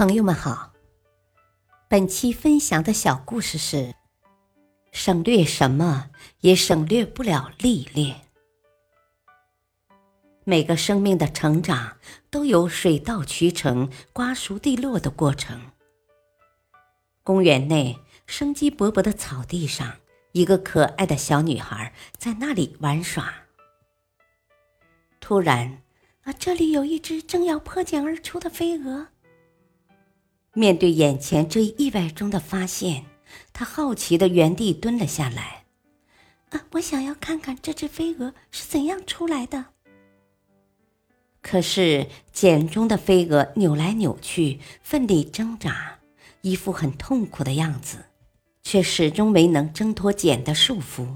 [0.00, 0.72] 朋友们好，
[1.86, 3.94] 本期分享的小故事是：
[4.92, 6.08] 省略什么
[6.40, 8.22] 也省略不了历练。
[10.44, 11.98] 每个生命的成长
[12.30, 15.60] 都有水到渠成、瓜熟蒂落的过程。
[17.22, 19.96] 公园内生机勃勃的草地上，
[20.32, 23.34] 一个可爱的小女孩在那里玩耍。
[25.20, 25.82] 突然，
[26.22, 29.08] 啊，这里有一只正要破茧而出的飞蛾。
[30.52, 33.04] 面对眼前这意外中的发现，
[33.52, 35.64] 他好奇的原地蹲了下来。
[36.50, 39.66] 啊，我想要看看这只飞蛾是怎样出来的。
[41.40, 46.00] 可是茧中的飞蛾扭来扭去，奋力挣扎，
[46.42, 48.06] 一副很痛苦的样子，
[48.62, 51.06] 却始终没能挣脱茧的束缚，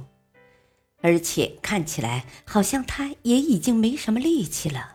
[1.02, 4.93] 而且看起来好像它也已经没什么力气了。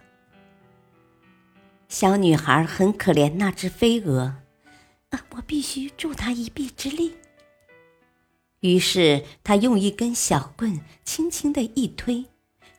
[1.90, 4.36] 小女孩很可怜那只飞蛾，
[5.10, 7.16] 啊，我必须助她一臂之力。
[8.60, 12.26] 于是她用一根小棍轻轻的一推，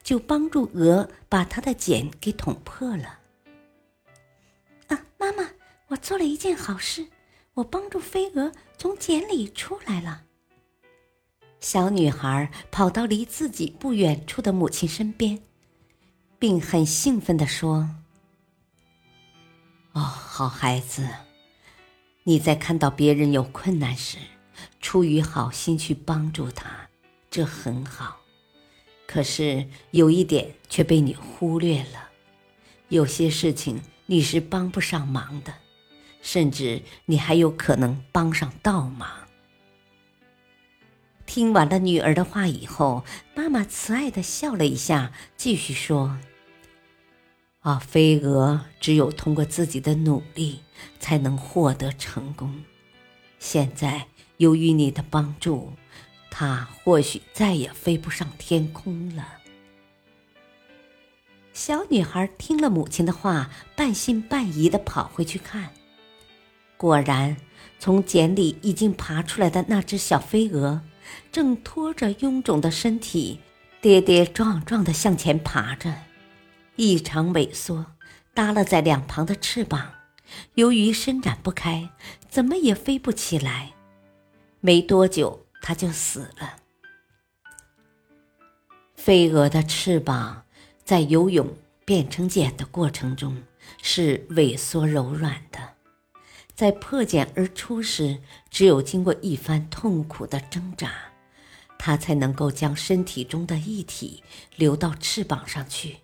[0.05, 3.19] 就帮助鹅把它的茧给捅破了。
[4.87, 5.51] 啊，妈妈，
[5.89, 7.09] 我做了一件好事，
[7.55, 10.23] 我帮助飞蛾从茧里出来了。
[11.59, 15.43] 小女孩跑到离自己不远处的母亲身边，
[16.39, 17.91] 并很兴奋地说。
[19.93, 21.09] 哦，好孩子，
[22.23, 24.19] 你在看到别人有困难时，
[24.81, 26.89] 出于好心去帮助他，
[27.29, 28.19] 这很好。
[29.07, 32.11] 可是有一点却被你忽略了，
[32.89, 35.53] 有些事情你是帮不上忙的，
[36.23, 39.09] 甚至你还有可能帮上倒忙。
[41.27, 46.17] 听完了女儿的话以后，妈妈慈爱的笑了一下，继续说。
[47.61, 50.61] 啊，飞蛾只有通过自己的努力
[50.99, 52.63] 才能获得成功。
[53.39, 54.07] 现在
[54.39, 55.73] 由于你的帮助，
[56.31, 59.27] 它或许再也飞不上天空了。
[61.53, 65.69] 小女孩听了母亲的话，半信半疑的跑回去看，
[66.79, 67.37] 果然，
[67.79, 70.81] 从茧里已经爬出来的那只小飞蛾，
[71.31, 73.41] 正拖着臃肿的身体，
[73.83, 75.95] 跌跌撞撞的向前爬着。
[76.81, 77.85] 异常萎缩，
[78.33, 79.93] 耷拉在两旁的翅膀，
[80.55, 81.91] 由于伸展不开，
[82.31, 83.75] 怎么也飞不起来。
[84.61, 86.57] 没多久，它就死了。
[88.97, 90.47] 飞蛾的翅膀
[90.83, 91.55] 在游泳
[91.85, 93.43] 变成茧的过程中
[93.83, 95.75] 是萎缩柔软的，
[96.55, 100.95] 在破茧而出时，只有经过一番痛苦的挣扎，
[101.79, 104.23] 它才能够将身体中的液体
[104.57, 105.99] 流到翅膀上去。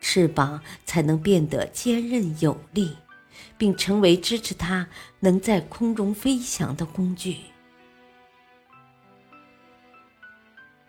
[0.00, 2.96] 翅膀才能变得坚韧有力，
[3.56, 4.88] 并成为支持它
[5.20, 7.36] 能在空中飞翔的工具。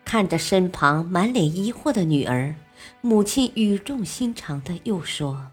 [0.06, 2.56] 看着身旁满脸疑惑的女儿，
[3.02, 5.52] 母亲语重心长的又说：“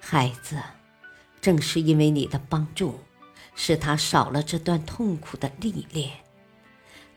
[0.00, 0.56] 孩子，
[1.40, 3.00] 正是因为你的帮助，
[3.54, 6.10] 使他少了这段痛苦的历练，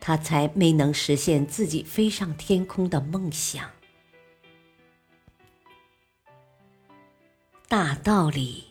[0.00, 3.70] 他才没能实现自己飞上天空的梦想。”
[7.72, 8.64] 大道理，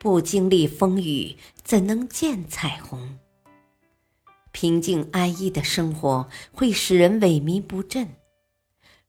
[0.00, 3.20] 不经历风雨，怎能见彩虹？
[4.50, 8.16] 平静安逸的生活会使人萎靡不振，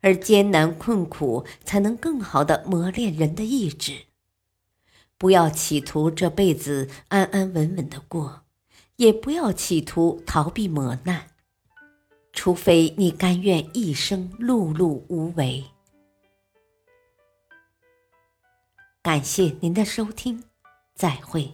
[0.01, 4.03] 而艰难困苦才能更好的磨练人的意志。
[5.17, 8.43] 不要企图这辈子安安稳稳的过，
[8.97, 11.31] 也不要企图逃避磨难，
[12.31, 15.65] 除非你甘愿一生碌碌无为。
[19.07, 20.43] 感谢您的收听，
[20.93, 21.49] 再会。